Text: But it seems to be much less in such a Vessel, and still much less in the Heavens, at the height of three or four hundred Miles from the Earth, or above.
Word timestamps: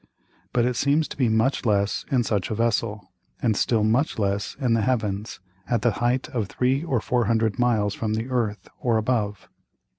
But 0.51 0.65
it 0.65 0.75
seems 0.75 1.07
to 1.09 1.15
be 1.15 1.29
much 1.29 1.63
less 1.63 2.05
in 2.09 2.23
such 2.23 2.49
a 2.49 2.55
Vessel, 2.55 3.11
and 3.39 3.55
still 3.55 3.83
much 3.83 4.17
less 4.17 4.55
in 4.59 4.73
the 4.73 4.81
Heavens, 4.81 5.39
at 5.69 5.83
the 5.83 5.91
height 6.01 6.27
of 6.29 6.47
three 6.47 6.83
or 6.83 6.99
four 6.99 7.25
hundred 7.25 7.59
Miles 7.59 7.93
from 7.93 8.15
the 8.15 8.27
Earth, 8.27 8.67
or 8.79 8.97
above. 8.97 9.47